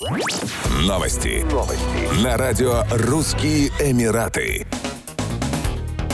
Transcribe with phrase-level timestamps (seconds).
[0.00, 1.44] Новости.
[1.52, 2.24] Новости.
[2.24, 4.66] На радио «Русские Эмираты».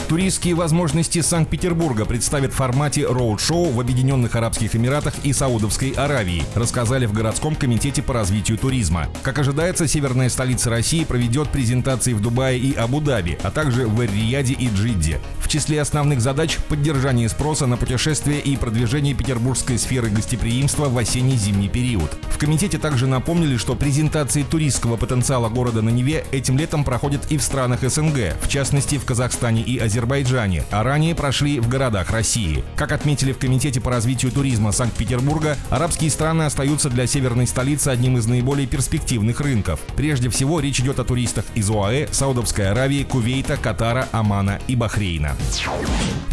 [0.09, 7.05] Туристские возможности Санкт-Петербурга представят в формате роуд-шоу в Объединенных Арабских Эмиратах и Саудовской Аравии, рассказали
[7.05, 9.07] в городском комитете по развитию туризма.
[9.23, 14.53] Как ожидается, северная столица России проведет презентации в Дубае и Абу-Даби, а также в Эр-Рияде
[14.53, 15.21] и Джидде.
[15.47, 21.69] В числе основных задач– поддержание спроса на путешествия и продвижение петербургской сферы гостеприимства в осенне-зимний
[21.69, 22.17] период.
[22.23, 27.37] В комитете также напомнили, что презентации туристского потенциала города на Неве этим летом проходят и
[27.37, 32.65] в странах СНГ, в частности в Казахстане и Азербайджане а ранее прошли в городах России.
[32.75, 38.17] Как отметили в Комитете по развитию туризма Санкт-Петербурга, арабские страны остаются для северной столицы одним
[38.17, 39.79] из наиболее перспективных рынков.
[39.95, 45.36] Прежде всего, речь идет о туристах из ОАЭ, Саудовской Аравии, Кувейта, Катара, Омана и Бахрейна.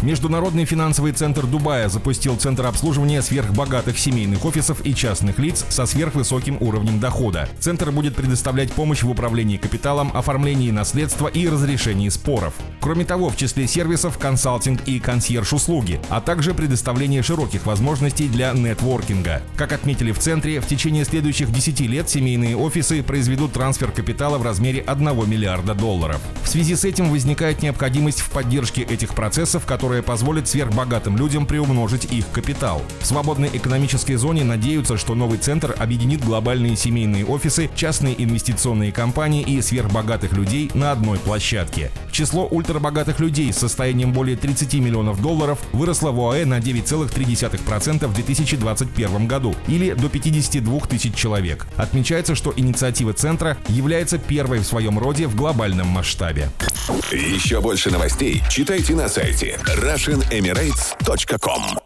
[0.01, 6.57] Международный финансовый центр Дубая запустил центр обслуживания сверхбогатых семейных офисов и частных лиц со сверхвысоким
[6.59, 7.49] уровнем дохода.
[7.59, 12.53] Центр будет предоставлять помощь в управлении капиталом, оформлении наследства и разрешении споров.
[12.81, 19.41] Кроме того, в числе сервисов консалтинг и консьерж-услуги, а также предоставление широких возможностей для нетворкинга.
[19.55, 24.43] Как отметили в центре, в течение следующих 10 лет семейные офисы произведут трансфер капитала в
[24.43, 26.21] размере 1 миллиарда долларов.
[26.43, 32.05] В связи с этим возникает необходимость в поддержке этих процессов, которая позволит сверхбогатым людям приумножить
[32.05, 32.81] их капитал.
[32.99, 39.43] В свободной экономической зоне надеются, что новый центр объединит глобальные семейные офисы, частные инвестиционные компании
[39.43, 41.91] и сверхбогатых людей на одной площадке.
[42.15, 48.07] Число ультра богатых людей с состоянием более 30 миллионов долларов выросло в ОАЭ на 9,3%
[48.07, 51.67] в 2021 году или до 52 тысяч человек.
[51.75, 56.49] Отмечается, что инициатива центра является первой в своем роде в глобальном масштабе.
[57.11, 61.84] Еще больше новостей читайте на сайте RussianEmirates.com